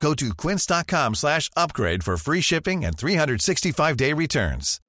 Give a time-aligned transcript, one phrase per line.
[0.00, 4.80] Go to quince.com slash upgrade for free shipping and 365-day returns.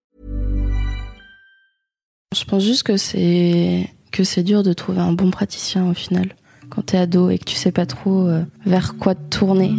[2.35, 6.35] Je pense juste que c'est que c'est dur de trouver un bon praticien au final
[6.69, 9.71] quand t'es ado et que tu sais pas trop euh, vers quoi te tourner.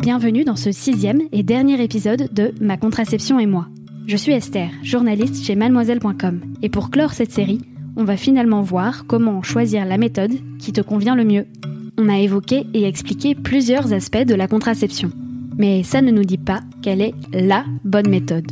[0.00, 3.68] Bienvenue dans ce sixième et dernier épisode de Ma contraception et moi.
[4.08, 7.60] Je suis Esther, journaliste chez mademoiselle.com, et pour clore cette série,
[7.96, 11.46] on va finalement voir comment choisir la méthode qui te convient le mieux.
[11.98, 15.10] On a évoqué et expliqué plusieurs aspects de la contraception,
[15.58, 18.50] mais ça ne nous dit pas quelle est LA bonne méthode.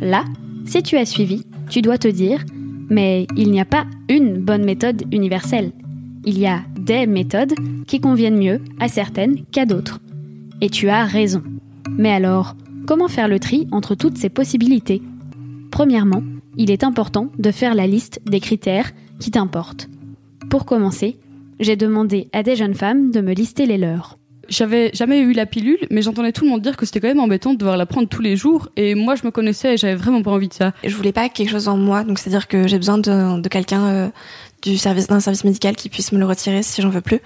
[0.00, 0.24] Là,
[0.64, 2.44] si tu as suivi, tu dois te dire,
[2.88, 5.72] mais il n'y a pas une bonne méthode universelle.
[6.24, 7.54] Il y a des méthodes
[7.86, 10.00] qui conviennent mieux à certaines qu'à d'autres.
[10.60, 11.42] Et tu as raison.
[11.90, 15.02] Mais alors, comment faire le tri entre toutes ces possibilités?
[15.70, 16.22] Premièrement,
[16.56, 19.88] il est important de faire la liste des critères qui t'importent.
[20.50, 21.18] Pour commencer,
[21.60, 24.18] j'ai demandé à des jeunes femmes de me lister les leurs.
[24.48, 27.20] J'avais jamais eu la pilule, mais j'entendais tout le monde dire que c'était quand même
[27.20, 28.70] embêtant de devoir la prendre tous les jours.
[28.76, 30.72] Et moi, je me connaissais et j'avais vraiment pas envie de ça.
[30.84, 33.84] Je voulais pas quelque chose en moi, donc c'est-à-dire que j'ai besoin de, de quelqu'un
[33.88, 34.08] euh,
[34.62, 37.20] du service d'un service médical qui puisse me le retirer si j'en veux plus.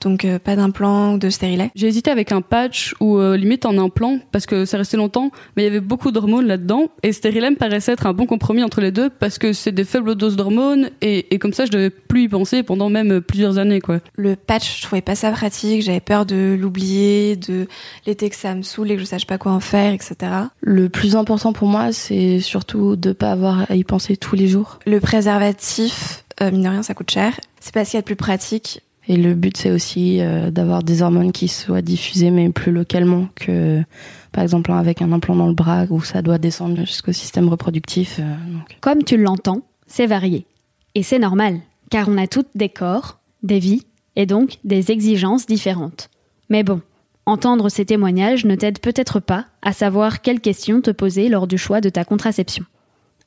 [0.00, 1.70] Donc euh, pas d'implant ou de stérilet.
[1.74, 5.30] J'ai hésité avec un patch ou euh, limite en implant parce que ça restait longtemps,
[5.56, 8.62] mais il y avait beaucoup d'hormones là-dedans et stérilet me paraissait être un bon compromis
[8.62, 11.70] entre les deux parce que c'est des faibles doses d'hormones et, et, comme ça je
[11.70, 14.00] devais plus y penser pendant même plusieurs années quoi.
[14.16, 17.66] Le patch, je trouvais pas ça pratique, j'avais peur de l'oublier, de
[18.06, 20.14] l'été que ça me saoule et que je sache pas quoi en faire, etc.
[20.60, 24.48] Le plus important pour moi, c'est surtout de pas avoir à y penser tous les
[24.48, 24.78] jours.
[24.86, 27.38] Le préservatif, euh, mine de rien, ça coûte cher.
[27.60, 28.82] C'est pas ce qu'il y a de plus pratique.
[29.08, 33.28] Et le but, c'est aussi euh, d'avoir des hormones qui soient diffusées, mais plus localement
[33.34, 33.82] que,
[34.30, 38.18] par exemple, avec un implant dans le bras où ça doit descendre jusqu'au système reproductif.
[38.20, 38.34] Euh.
[38.80, 40.46] Comme tu l'entends, c'est varié.
[40.94, 41.58] Et c'est normal,
[41.90, 43.84] car on a toutes des corps, des vies,
[44.16, 46.10] et donc des exigences différentes.
[46.48, 46.80] Mais bon,
[47.26, 51.58] entendre ces témoignages ne t'aide peut-être pas à savoir quelles questions te poser lors du
[51.58, 52.64] choix de ta contraception.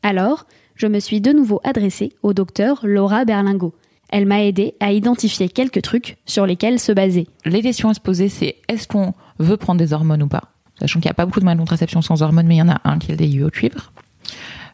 [0.02, 0.46] Alors,
[0.76, 3.74] je me suis de nouveau adressée au docteur Laura Berlingo.
[4.10, 7.28] Elle m'a aidé à identifier quelques trucs sur lesquels se baser.
[7.46, 10.52] Les questions à se poser, c'est est-ce qu'on veut prendre des hormones ou pas?
[10.80, 12.62] Sachant qu'il n'y a pas beaucoup de moyens de contraception sans hormones, mais il y
[12.62, 13.92] en a un qui est le au cuivre.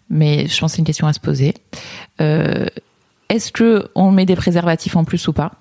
[0.09, 1.53] Mais je pense que c'est une question à se poser.
[2.19, 2.65] Euh,
[3.29, 5.53] est-ce que on met des préservatifs en plus ou pas?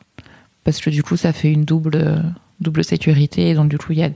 [0.65, 2.22] Parce que du coup, ça fait une double
[2.60, 3.50] double sécurité.
[3.50, 4.10] Et donc du coup, il y a,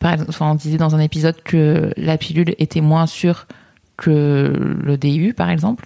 [0.00, 3.46] par exemple, on disait dans un épisode que la pilule était moins sûre
[4.10, 5.84] le DU, par exemple.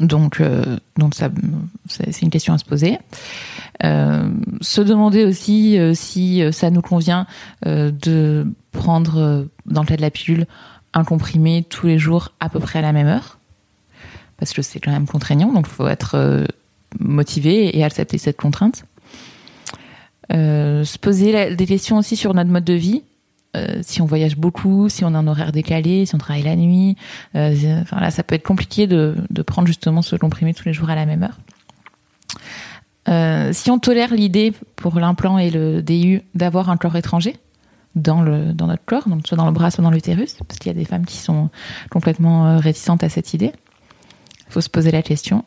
[0.00, 1.28] Donc, euh, donc ça,
[1.86, 2.98] c'est une question à se poser.
[3.84, 7.26] Euh, se demander aussi euh, si ça nous convient
[7.64, 10.46] de prendre, dans le cas de la pilule,
[10.94, 13.38] un comprimé tous les jours à peu près à la même heure,
[14.38, 16.46] parce que c'est quand même contraignant, donc il faut être
[16.98, 18.84] motivé et accepter cette contrainte.
[20.30, 23.02] se poser des questions aussi sur notre mode de vie.
[23.56, 26.54] Euh, si on voyage beaucoup, si on a un horaire décalé, si on travaille la
[26.54, 26.96] nuit,
[27.34, 29.16] euh, là, ça peut être compliqué de,
[29.46, 31.38] prendre justement ce comprimé tous les jours à la même heure.
[33.08, 37.36] Euh, si on tolère l'idée pour l'implant et le DU d'avoir un corps étranger
[37.96, 40.70] dans, le, dans notre corps, donc soit dans le bras, soit dans l'utérus, parce qu'il
[40.70, 41.50] y a des femmes qui sont
[41.90, 43.52] complètement réticentes à cette idée,
[44.46, 45.44] il faut se poser la question.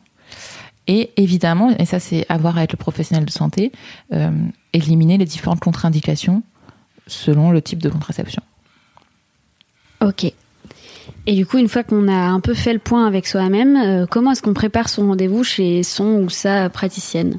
[0.88, 3.72] Et évidemment, et ça c'est à avec le professionnel de santé,
[4.74, 6.42] éliminer les différentes contre-indications
[7.06, 8.42] selon le type de contraception.
[10.00, 10.32] Ok.
[11.26, 14.06] Et du coup, une fois qu'on a un peu fait le point avec soi-même, euh,
[14.06, 17.38] comment est-ce qu'on prépare son rendez-vous chez son ou sa praticienne?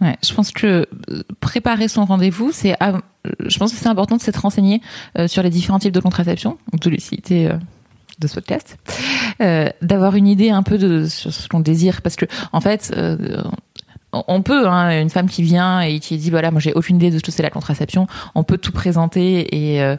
[0.00, 2.76] Ouais, je pense que euh, préparer son rendez-vous, c'est,
[3.40, 4.82] je pense que c'est important de s'être renseigné
[5.18, 7.56] euh, sur les différents types de contraception, les cités euh,
[8.18, 8.76] de ce podcast,
[9.40, 12.92] euh, d'avoir une idée un peu de sur ce qu'on désire, parce que en fait,
[12.94, 13.42] euh,
[14.12, 17.10] on peut, hein, une femme qui vient et qui dit voilà, moi j'ai aucune idée
[17.10, 19.96] de ce que c'est la contraception, on peut tout présenter et, euh,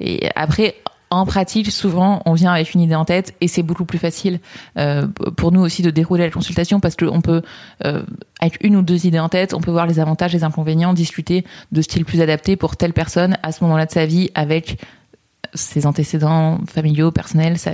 [0.00, 0.76] et après
[1.12, 4.38] en pratique, souvent, on vient avec une idée en tête et c'est beaucoup plus facile
[4.78, 7.42] euh, pour nous aussi de dérouler la consultation parce qu'on peut,
[7.84, 8.04] euh,
[8.40, 11.44] avec une ou deux idées en tête, on peut voir les avantages, les inconvénients, discuter
[11.72, 14.80] de style plus adapté pour telle personne à ce moment-là de sa vie avec
[15.54, 17.72] ses antécédents familiaux, personnels, sa,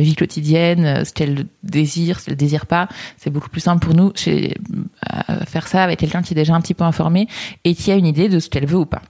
[0.00, 2.88] vie quotidienne, ce qu'elle désire, ce qu'elle désire pas.
[3.16, 4.56] C'est beaucoup plus simple pour nous chez,
[5.02, 7.28] à faire ça avec quelqu'un qui est déjà un petit peu informé
[7.64, 9.02] et qui a une idée de ce qu'elle veut ou pas.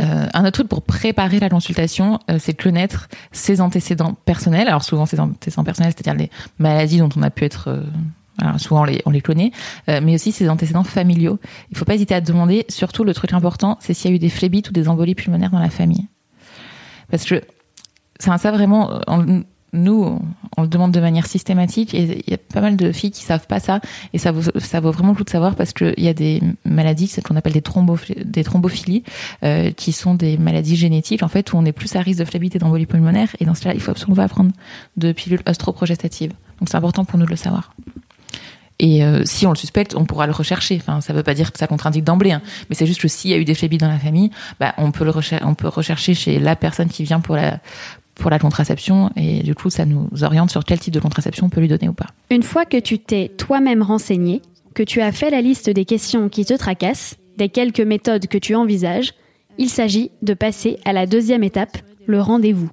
[0.00, 4.68] Euh, un autre truc pour préparer la consultation, euh, c'est de connaître ses antécédents personnels.
[4.68, 7.82] Alors souvent ses antécédents personnels, c'est-à-dire les maladies dont on a pu être euh,
[8.38, 9.52] alors souvent on les, on les connaît,
[9.88, 11.38] euh, mais aussi ses antécédents familiaux.
[11.70, 14.18] Il faut pas hésiter à demander, surtout le truc important, c'est s'il y a eu
[14.18, 16.06] des phlébites ou des embolies pulmonaires dans la famille.
[17.12, 17.40] Parce que
[18.26, 19.44] un ça vraiment, on-
[19.74, 20.20] nous,
[20.58, 23.22] on le demande de manière systématique et il y a pas mal de filles qui
[23.22, 23.80] savent pas ça
[24.12, 26.42] et ça vaut, ça vaut vraiment le coup de savoir parce qu'il y a des
[26.66, 29.02] maladies, ce qu'on appelle des, thromboph- des thrombophilies,
[29.44, 32.26] euh, qui sont des maladies génétiques en fait où on est plus à risque de
[32.26, 34.52] phlébite et d'embolie pulmonaire et dans ce cas-là, il faut absolument pas prendre
[34.98, 36.32] de pilules œstroprogestatives.
[36.60, 37.72] Donc c'est important pour nous de le savoir.
[38.82, 40.82] Et euh, si on le suspecte, on pourra le rechercher.
[41.00, 42.42] Ça veut pas dire que ça contre-indique d'emblée, hein.
[42.68, 44.90] mais c'est juste que s'il y a eu des phlébites dans la famille, bah, on
[44.90, 47.60] peut le rechercher chez la personne qui vient pour la
[48.14, 51.48] pour la contraception et du coup, ça nous oriente sur quel type de contraception on
[51.48, 52.08] peut lui donner ou pas.
[52.30, 54.42] Une fois que tu t'es toi-même renseigné,
[54.74, 58.38] que tu as fait la liste des questions qui te tracassent, des quelques méthodes que
[58.38, 59.14] tu envisages,
[59.58, 62.70] il s'agit de passer à la deuxième étape, le rendez-vous.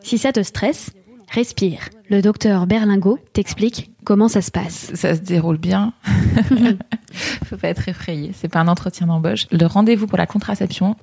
[0.00, 0.90] Si ça te stresse,
[1.30, 1.88] respire.
[2.08, 4.92] Le docteur Berlingot t'explique comment ça se passe.
[4.94, 5.92] Ça se déroule bien.
[7.44, 8.32] Faut pas être effrayé.
[8.34, 9.46] C'est pas un entretien d'embauche.
[9.50, 10.96] Le rendez-vous pour la contraception,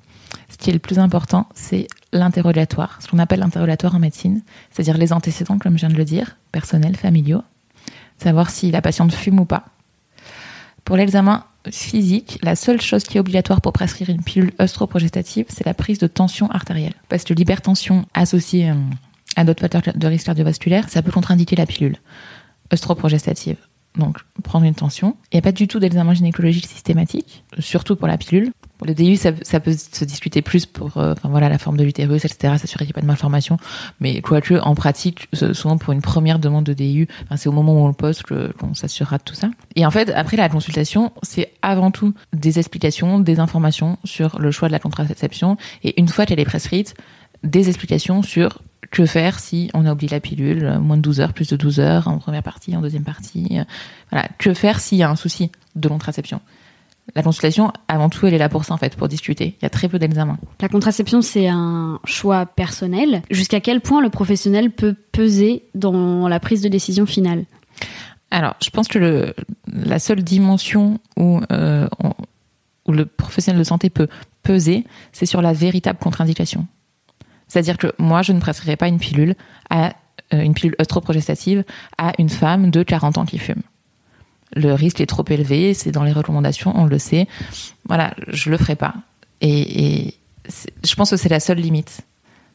[0.50, 3.00] ce qui est le plus important, c'est l'interrogatoire.
[3.01, 4.42] Ce qu'on appelle l'interrogatoire en médecine,
[4.72, 7.44] c'est-à-dire les antécédents, comme je viens de le dire, personnels, familiaux,
[8.18, 9.66] savoir si la patiente fume ou pas.
[10.83, 15.66] Pour l'examen physique, la seule chose qui est obligatoire pour prescrire une pilule œstroprogestative, c'est
[15.66, 16.94] la prise de tension artérielle.
[17.10, 18.75] Parce que l'hypertension associée euh,
[19.36, 21.98] à d'autres facteurs de risque cardiovasculaire, ça peut contre-indiquer la pilule
[22.74, 23.58] œstroprogestative.
[23.98, 25.16] Donc, prendre une tension.
[25.32, 28.52] Il n'y a pas du tout d'examen gynécologique systématique, surtout pour la pilule.
[28.86, 32.26] Le DU, ça, peut se discuter plus pour euh, enfin, voilà, la forme de l'utérus,
[32.26, 33.58] etc., s'assurer qu'il n'y a pas de malformation.
[34.02, 37.08] Mais quoique, en pratique, souvent pour une première demande de DU,
[37.38, 39.50] c'est au moment où on le pose qu'on s'assurera de tout ça.
[39.78, 44.52] Et en fait, après la consultation, c'est avant tout des explications, des informations sur le
[44.52, 45.56] choix de la contraception.
[45.84, 46.96] Et une fois qu'elle est prescrite,
[47.44, 48.62] des explications sur
[48.92, 51.56] que faire si on a oublié la pilule, euh, moins de 12 heures, plus de
[51.56, 53.48] 12 heures, en première partie, en deuxième partie.
[53.60, 53.64] euh,
[54.12, 56.42] Voilà, que faire s'il y a un souci de contraception?
[57.16, 59.56] La consultation, avant tout, elle est là pour ça, en fait, pour discuter.
[59.60, 60.40] Il y a très peu d'examens.
[60.60, 63.22] La contraception, c'est un choix personnel.
[63.30, 67.46] Jusqu'à quel point le professionnel peut peser dans la prise de décision finale?
[68.31, 69.36] Alors, je pense que le,
[69.72, 72.14] la seule dimension où, euh, on-
[72.88, 74.08] où le professionnel de santé peut
[74.42, 76.66] peser, c'est sur la véritable contre-indication.
[77.56, 79.34] C'est-à-dire que moi, je ne prescrirai pas une pilule
[79.69, 79.94] à
[80.34, 81.63] euh, une pilule œstroprogestative
[81.98, 83.62] à une femme de 40 ans qui fume.
[84.57, 87.30] Le risque est trop élevé, c'est dans les recommandations, on le sait.
[87.88, 88.94] Voilà, je le ferai pas.
[89.40, 90.16] Et,
[90.84, 92.02] je pense que c'est la seule limite.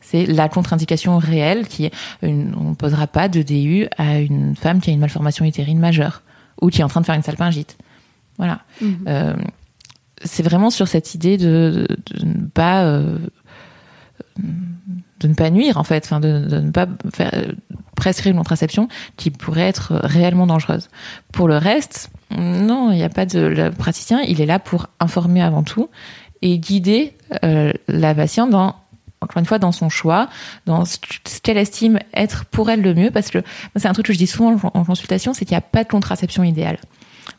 [0.03, 4.55] C'est la contre-indication réelle qui est une- on ne posera pas de DU à une
[4.55, 6.21] femme qui a une malformation utérine majeure
[6.61, 7.79] ou qui est en train de faire une salpingite.
[8.37, 8.61] Voilà.
[9.09, 9.35] Euh,
[10.25, 13.17] c'est vraiment sur cette idée de, de- de ne pas euh,
[15.21, 17.33] de ne pas nuire en fait, de, ne pas faire,
[17.97, 20.89] prescrire une contraception qui pourrait être réellement dangereuse.
[21.33, 25.43] Pour le reste, non, il n'y a pas de praticien, il est là pour informer
[25.43, 25.91] avant tout
[26.43, 28.77] et guider euh, la patiente dans
[29.23, 30.29] encore une fois dans son choix,
[30.65, 30.97] dans ce
[31.43, 33.39] qu'elle estime être pour elle le mieux, parce que
[33.77, 35.91] c'est un truc que je dis souvent en- consultation, c'est qu'il n'y a pas de
[35.91, 36.79] contraception idéale.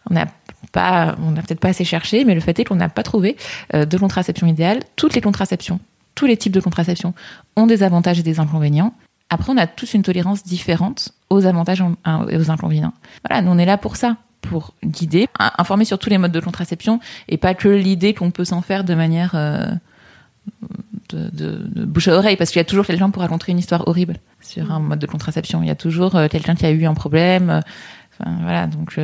[0.09, 0.27] On n'a
[0.71, 3.36] pas, on n'a peut-être pas assez cherché, mais le fait est qu'on n'a pas trouvé
[3.74, 4.81] euh, de contraception idéale.
[4.95, 5.80] Toutes les contraceptions,
[6.22, 7.16] tous les types de contraception
[7.56, 8.94] ont des avantages et des inconvénients.
[9.32, 11.84] Après, on a tous une tolérance différente aux avantages
[12.30, 12.94] et aux inconvénients.
[13.28, 16.32] Voilà, nous on est là pour ça, pour guider, in- informer sur tous les modes
[16.32, 19.66] de contraception et pas que l'idée qu'on peut s'en faire de manière euh,
[21.12, 24.18] de, bouche à oreille, parce qu'il y a toujours quelqu'un pour raconter une histoire horrible
[24.42, 25.63] sur un mode de contraception.
[25.63, 27.50] Il y a toujours euh, quelqu'un qui a eu un problème.
[27.50, 29.00] euh, voilà, donc.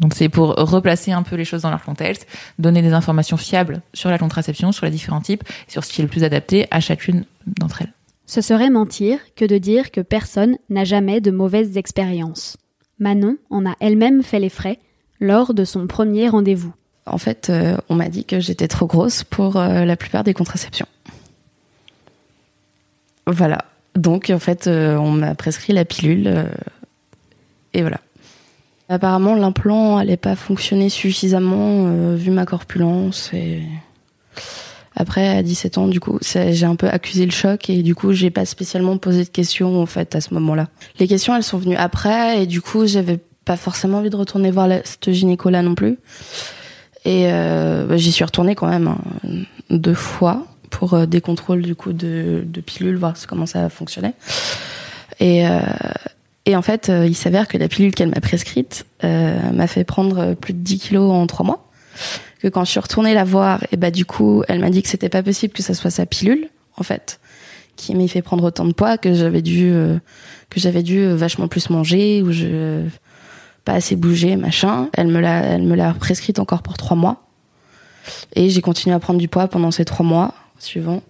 [0.00, 2.26] Donc c'est pour replacer un peu les choses dans leur contexte,
[2.58, 6.04] donner des informations fiables sur la contraception, sur les différents types, sur ce qui est
[6.04, 7.92] le plus adapté à chacune d'entre elles.
[8.26, 12.56] Ce serait mentir que de dire que personne n'a jamais de mauvaises expériences.
[12.98, 14.78] Manon en a elle-même fait les frais
[15.20, 16.72] lors de son premier rendez-vous.
[17.04, 20.34] En fait, euh, on m'a dit que j'étais trop grosse pour euh, la plupart des
[20.34, 20.86] contraceptions.
[23.26, 23.64] Voilà.
[23.94, 26.26] Donc, en fait, euh, on m'a prescrit la pilule.
[26.26, 26.44] euh,
[27.74, 28.00] et voilà.
[28.88, 33.30] Apparemment, l'implant n'allait pas fonctionner suffisamment euh, vu ma corpulence.
[33.32, 33.62] Et...
[34.94, 38.12] Après, à 17 ans, du coup, j'ai un peu accusé le choc et du coup,
[38.12, 40.68] j'ai pas spécialement posé de questions en fait à ce moment-là.
[40.98, 44.50] Les questions, elles sont venues après et du coup, j'avais pas forcément envie de retourner
[44.50, 45.98] voir cette gynéco-là non plus.
[47.04, 48.98] Et euh, bah, j'y suis retournée quand même hein,
[49.70, 54.14] deux fois pour euh, des contrôles du coup de, de pilules, voir comment ça fonctionnait.
[55.18, 55.60] Et, euh,
[56.44, 59.84] et en fait, euh, il s'avère que la pilule qu'elle m'a prescrite euh, m'a fait
[59.84, 61.68] prendre plus de 10 kilos en trois mois,
[62.40, 64.88] que quand je suis retournée la voir, et bah du coup, elle m'a dit que
[64.88, 67.20] c'était pas possible que ça soit sa pilule, en fait,
[67.76, 69.98] qui m'ait fait prendre autant de poids que j'avais dû euh,
[70.50, 72.82] que j'avais dû vachement plus manger ou je
[73.64, 74.88] pas assez bouger, machin.
[74.94, 77.28] Elle me l'a elle me l'a prescrite encore pour trois mois.
[78.34, 81.02] Et j'ai continué à prendre du poids pendant ces trois mois suivants.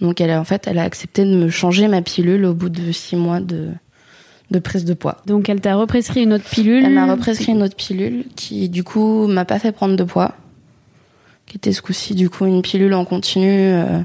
[0.00, 2.68] Donc elle a en fait elle a accepté de me changer ma pilule au bout
[2.68, 3.70] de six mois de
[4.50, 5.18] de prise de poids.
[5.26, 6.84] Donc elle t'a represcrit une autre pilule.
[6.84, 10.34] Elle m'a represcrit une autre pilule qui du coup m'a pas fait prendre de poids,
[11.46, 14.00] qui était ce coup-ci du coup une pilule en continu, euh,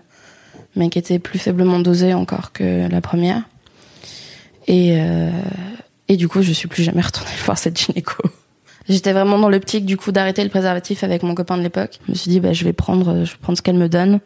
[0.75, 3.43] mais qui était plus faiblement dosée encore que la première.
[4.67, 5.29] Et euh,
[6.07, 8.23] et du coup je suis plus jamais retournée voir cette gynéco.
[8.89, 12.00] J'étais vraiment dans l'optique du coup d'arrêter le préservatif avec mon copain de l'époque.
[12.05, 14.19] Je me suis dit bah je vais prendre je vais prendre ce qu'elle me donne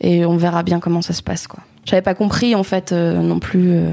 [0.00, 1.60] et on verra bien comment ça se passe quoi.
[1.84, 3.90] J'avais pas compris en fait euh, non plus euh,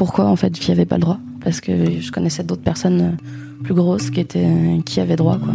[0.00, 1.18] pourquoi en fait j'y avais pas le droit.
[1.44, 3.18] Parce que je connaissais d'autres personnes
[3.62, 5.52] plus grosses qui étaient qui avaient droit quoi.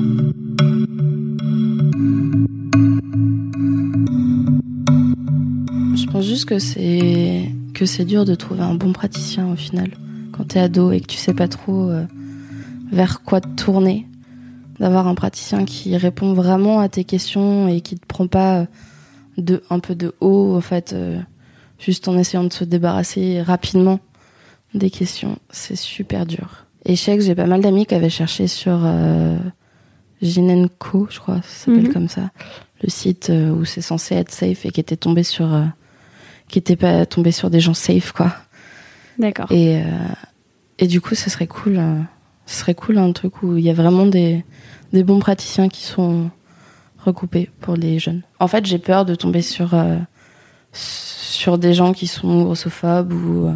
[5.96, 9.90] Je pense juste que c'est que c'est dur de trouver un bon praticien au final.
[10.32, 12.06] Quand t'es ado et que tu sais pas trop euh,
[12.92, 14.06] vers quoi te tourner,
[14.80, 18.68] d'avoir un praticien qui répond vraiment à tes questions et qui te prend pas
[19.40, 21.20] de un peu de haut en fait euh,
[21.80, 24.00] juste en essayant de se débarrasser rapidement
[24.76, 29.38] des questions c'est super dur que j'ai pas mal d'amis qui avaient cherché sur euh,
[30.22, 31.94] Ginenco je crois ça s'appelle Mhm.
[31.94, 32.30] comme ça
[32.84, 35.66] le site euh, où c'est censé être safe et qui était tombé sur euh,
[36.48, 38.36] qui était pas tombé sur des gens safe quoi
[39.18, 39.52] D'accord.
[39.52, 39.84] et, euh,
[40.78, 41.78] et du coup, ce serait cool.
[41.78, 41.96] euh,
[42.46, 44.44] ce serait cool un truc où il y a vraiment des,
[44.92, 46.30] des bons praticiens qui sont
[47.04, 48.24] regroupés pour les jeunes.
[48.42, 49.98] En fait, j'ai peur de tomber sur, euh,
[50.74, 53.54] sur des gens qui sont grossophobes ou, euh,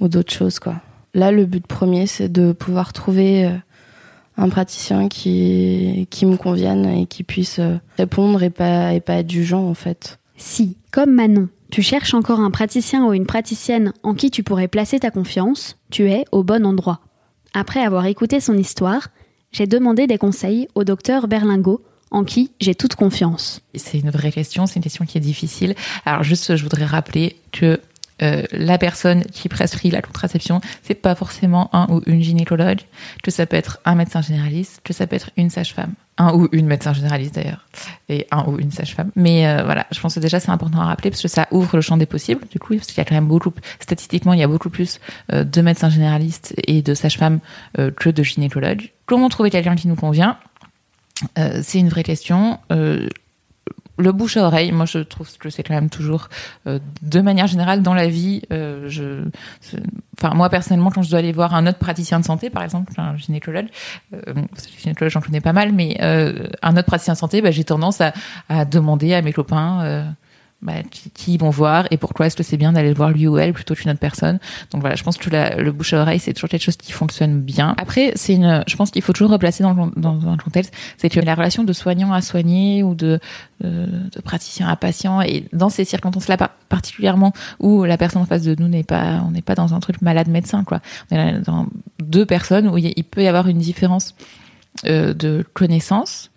[0.00, 0.80] ou d'autres choses, quoi.
[1.14, 3.52] Là, le but premier, c'est de pouvoir trouver euh,
[4.36, 9.14] un praticien qui, qui me convienne et qui puisse euh, répondre et pas, et pas
[9.14, 10.18] être jugeant, en fait.
[10.36, 14.68] Si, comme Manon, tu cherches encore un praticien ou une praticienne en qui tu pourrais
[14.68, 17.00] placer ta confiance, tu es au bon endroit.
[17.54, 19.08] Après avoir écouté son histoire,
[19.52, 23.62] j'ai demandé des conseils au docteur Berlingot, en qui j'ai toute confiance.
[23.74, 25.74] C'est une vraie question, c'est une question qui est difficile.
[26.04, 27.80] Alors juste, je voudrais rappeler que
[28.22, 32.80] euh, la personne qui prescrit la contraception, c'est pas forcément un ou une gynécologue,
[33.22, 36.48] que ça peut être un médecin généraliste, que ça peut être une sage-femme, un ou
[36.52, 37.66] une médecin généraliste d'ailleurs,
[38.08, 39.10] et un ou une sage-femme.
[39.16, 41.76] Mais euh, voilà, je pense que déjà c'est important à rappeler parce que ça ouvre
[41.76, 42.42] le champ des possibles.
[42.50, 45.00] Du coup, parce qu'il y a quand même beaucoup, statistiquement, il y a beaucoup plus
[45.32, 47.40] euh, de médecins généralistes et de sages-femmes
[47.78, 48.92] euh, que de gynécologues.
[49.04, 50.38] Comment trouver quelqu'un qui nous convient?
[51.34, 52.58] C'est une vraie question.
[53.98, 56.28] Euh, le bouche à oreille, moi je trouve que c'est quand même toujours,
[56.66, 59.24] euh, de manière générale dans la vie, euh, je,
[60.18, 62.92] enfin moi personnellement quand je dois aller voir un autre praticien de santé, par exemple
[62.98, 63.66] un gynécologue,
[64.14, 64.34] euh,
[64.78, 68.00] gynécologues j'en connais pas mal, mais euh, un autre praticien de santé, bah, j'ai tendance
[68.00, 68.12] à,
[68.48, 70.14] à demander à mes copains.
[70.62, 73.10] Euh, bah, qui, ils vont voir et pourquoi est-ce que c'est bien d'aller le voir
[73.10, 74.38] lui ou elle plutôt qu'une autre personne.
[74.72, 76.92] Donc voilà, je pense que la- le bouche à oreille c'est toujours quelque chose qui
[76.92, 77.74] fonctionne bien.
[77.78, 81.08] Après, c'est une, je pense qu'il faut toujours replacer dans le, dans un contexte, c'est
[81.10, 83.20] que la relation de soignant à soigné ou de,
[83.62, 88.26] de, de praticien à patient et dans ces circonstances-là par- particulièrement où la personne en
[88.26, 90.80] face de nous n'est pas, on n'est pas dans un truc malade médecin quoi.
[91.10, 91.66] On est dans
[92.02, 94.14] deux personnes où il peut y avoir une différence
[94.86, 96.30] euh, de connaissance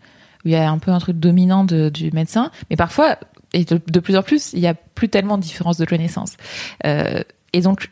[0.46, 3.18] où il y a un peu un truc dominant de- du médecin, mais parfois
[3.54, 6.38] et de, de plus en plus, il y a plus tellement de différence de connaissances.
[6.86, 7.22] Euh,
[7.54, 7.90] et donc,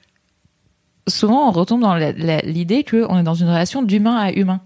[1.07, 4.61] souvent, on retombe dans l'idée qu'on est dans une relation d'humain à humain.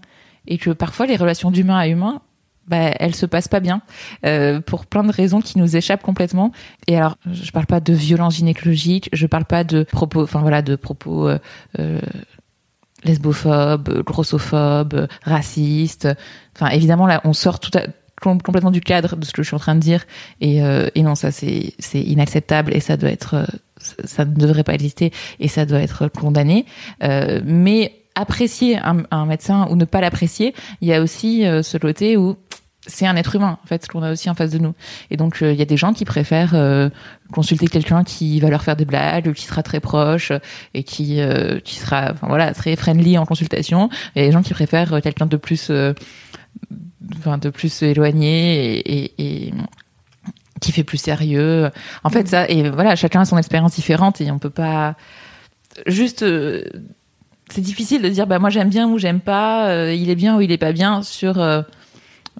[0.46, 2.20] Et que parfois, les relations d'humain à humain,
[2.66, 3.82] bah, elles se passent pas bien,
[4.26, 6.52] euh, pour plein de raisons qui nous échappent complètement.
[6.86, 10.62] Et alors, je parle pas de violence gynécologique, je parle pas de propos, enfin voilà,
[10.62, 11.38] de propos euh,
[11.78, 12.00] euh,
[13.04, 16.08] lesbophobes, grossophobes, racistes.
[16.56, 17.82] Enfin, évidemment, là, on sort tout à,
[18.22, 20.04] complètement du cadre de ce que je suis en train de dire.
[20.40, 23.46] Et, euh, et non, ça, c'est inacceptable et ça doit être, euh,
[23.78, 26.66] ça ne devrait pas exister et ça doit être condamné.
[27.02, 31.62] Euh, mais apprécier un, un médecin ou ne pas l'apprécier, il y a aussi euh,
[31.62, 32.36] ce côté où
[32.86, 34.74] c'est un être humain en fait ce qu'on a aussi en face de nous
[35.10, 36.88] et donc euh, il y a des gens qui préfèrent euh,
[37.32, 40.32] consulter quelqu'un qui va leur faire des blagues ou qui sera très proche
[40.74, 45.00] et qui euh, qui sera voilà très friendly en consultation et des gens qui préfèrent
[45.00, 45.70] quelqu'un de plus
[47.18, 49.54] enfin de plus éloigné et, et, et
[50.60, 51.70] qui fait plus sérieux
[52.04, 54.96] en fait ça et voilà chacun a son expérience différente et on peut pas
[55.86, 56.64] juste euh,
[57.50, 60.36] c'est difficile de dire bah moi j'aime bien ou j'aime pas euh, il est bien
[60.36, 61.40] ou il est pas bien sur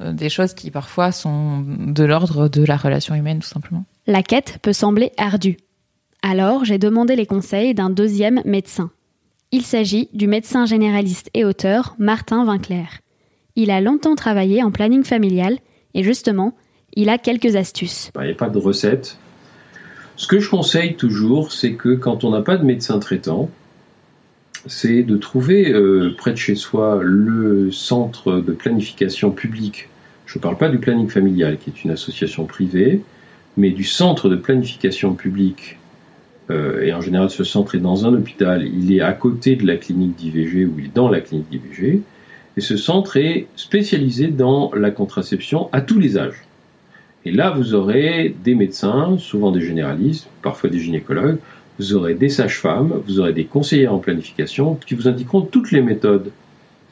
[0.00, 3.84] euh, des choses qui parfois sont de l'ordre de la relation humaine tout simplement.
[4.06, 5.58] La quête peut sembler ardue.
[6.22, 8.90] Alors, j'ai demandé les conseils d'un deuxième médecin.
[9.50, 13.00] Il s'agit du médecin généraliste et auteur Martin Vinclair.
[13.56, 15.58] Il a longtemps travaillé en planning familial
[15.94, 16.54] et justement,
[16.94, 18.10] il a quelques astuces.
[18.18, 19.18] Il n'y a pas de recette.
[20.16, 23.50] Ce que je conseille toujours, c'est que quand on n'a pas de médecin traitant,
[24.66, 29.88] c'est de trouver euh, près de chez soi le centre de planification publique.
[30.26, 33.02] Je ne parle pas du planning familial, qui est une association privée,
[33.56, 35.78] mais du centre de planification publique.
[36.50, 38.66] Euh, et en général, ce centre est dans un hôpital.
[38.66, 42.00] Il est à côté de la clinique d'IVG ou il est dans la clinique d'IVG.
[42.56, 46.44] Et ce centre est spécialisé dans la contraception à tous les âges.
[47.24, 51.38] Et là, vous aurez des médecins, souvent des généralistes, parfois des gynécologues,
[51.78, 55.80] vous aurez des sages-femmes, vous aurez des conseillers en planification qui vous indiqueront toutes les
[55.80, 56.30] méthodes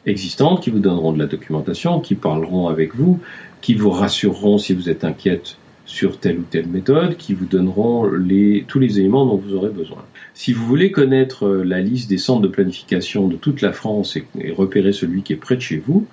[0.06, 3.20] existantes, qui vous donneront de la documentation, qui parleront avec vous,
[3.60, 5.56] qui vous rassureront si vous êtes inquiète
[5.86, 9.70] sur telle ou telle méthode, qui vous donneront les, tous les éléments dont vous aurez
[9.70, 10.04] besoin.
[10.34, 14.52] Si vous voulez connaître la liste des centres de planification de toute la France et,
[14.52, 16.06] repérer celui qui est près de chez vous,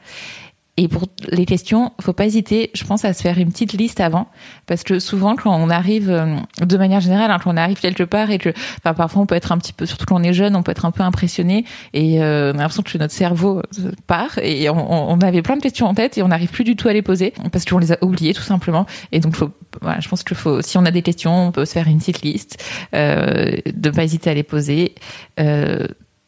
[0.78, 4.00] Et pour les questions, faut pas hésiter, je pense, à se faire une petite liste
[4.00, 4.28] avant,
[4.66, 8.04] parce que souvent, quand on arrive, euh, de manière générale, hein, quand on arrive quelque
[8.04, 8.48] part et que,
[8.78, 10.72] enfin, parfois, on peut être un petit peu, surtout quand on est jeune, on peut
[10.72, 11.66] être un peu impressionné.
[11.92, 14.38] Et euh, on a l'impression que notre cerveau euh, part.
[14.38, 16.88] Et on, on, avait plein de questions en tête et on n'arrive plus du tout
[16.88, 17.34] à les poser.
[17.52, 18.86] Parce qu'on les a oubliées tout simplement.
[19.12, 21.64] Et donc, faut, voilà, je pense qu'il faut, si on a des questions, on peut
[21.64, 22.62] se faire une petite liste,
[22.94, 24.94] euh, de pas hésiter à les poser,
[25.40, 25.86] euh,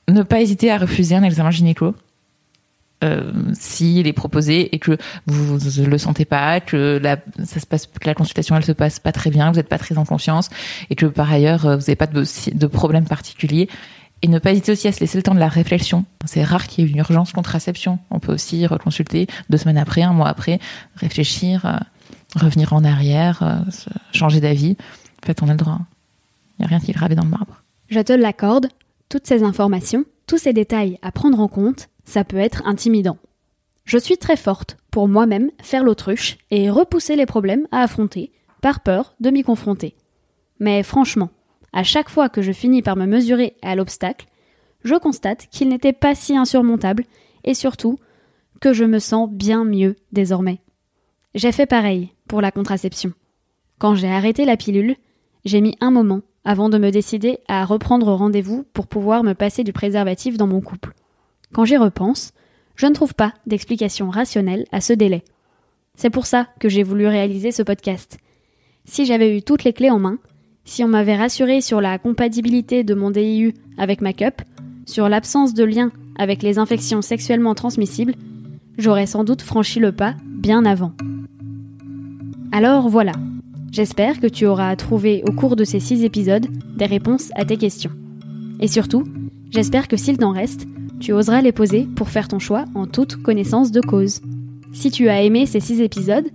[0.08, 1.94] ne pas hésiter à refuser un examen gynéco
[3.04, 7.66] euh, s'il est proposé et que vous ne le sentez pas, que la, ça se
[7.66, 10.04] passe, que la consultation elle se passe pas très bien, vous n'êtes pas très en
[10.04, 10.48] confiance
[10.90, 13.68] et que par ailleurs euh, vous n'avez pas de, de problème particulier.
[14.22, 16.06] Et ne pas hésiter aussi à se laisser le temps de la réflexion.
[16.24, 17.98] C'est rare qu'il y ait une urgence contraception.
[18.10, 20.60] On peut aussi reconsulter deux semaines après, un mois après,
[20.96, 21.76] réfléchir, euh,
[22.34, 23.62] revenir en arrière,
[24.12, 24.78] changer d'avis.
[25.22, 25.78] En fait, on a le droit.
[26.58, 27.62] Il n'y a rien qui est gravé dans le marbre.
[27.88, 28.68] Je te l'accorde,
[29.10, 33.18] toutes ces informations, tous ces détails à prendre en compte, ça peut être intimidant.
[33.84, 38.80] Je suis très forte pour moi-même faire l'autruche et repousser les problèmes à affronter, par
[38.80, 39.94] peur de m'y confronter.
[40.58, 41.30] Mais franchement,
[41.72, 44.26] à chaque fois que je finis par me mesurer à l'obstacle,
[44.84, 47.04] je constate qu'il n'était pas si insurmontable
[47.42, 47.98] et surtout
[48.60, 50.60] que je me sens bien mieux désormais.
[51.34, 53.12] J'ai fait pareil pour la contraception.
[53.78, 54.96] Quand j'ai arrêté la pilule,
[55.44, 59.64] j'ai mis un moment avant de me décider à reprendre rendez-vous pour pouvoir me passer
[59.64, 60.94] du préservatif dans mon couple.
[61.54, 62.32] Quand j'y repense,
[62.74, 65.22] je ne trouve pas d'explication rationnelle à ce délai.
[65.94, 68.18] C'est pour ça que j'ai voulu réaliser ce podcast.
[68.84, 70.18] Si j'avais eu toutes les clés en main,
[70.64, 74.42] si on m'avait rassuré sur la compatibilité de mon DIU avec ma cup,
[74.84, 78.16] sur l'absence de lien avec les infections sexuellement transmissibles,
[78.76, 80.92] j'aurais sans doute franchi le pas bien avant.
[82.50, 83.12] Alors voilà,
[83.70, 87.58] j'espère que tu auras trouvé au cours de ces six épisodes des réponses à tes
[87.58, 87.92] questions.
[88.58, 89.04] Et surtout,
[89.50, 90.66] j'espère que s'il t'en reste,
[91.04, 94.22] tu oseras les poser pour faire ton choix en toute connaissance de cause.
[94.72, 96.30] Si tu as aimé ces six épisodes,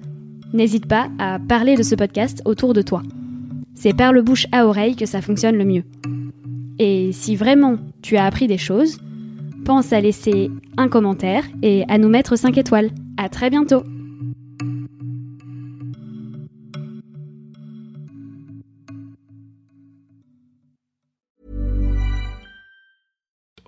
[0.54, 3.02] n'hésite pas à parler de ce podcast autour de toi.
[3.74, 5.84] C'est par le bouche à oreille que ça fonctionne le mieux.
[6.78, 9.00] Et si vraiment tu as appris des choses,
[9.66, 12.92] pense à laisser un commentaire et à nous mettre 5 étoiles.
[13.18, 13.82] À très bientôt!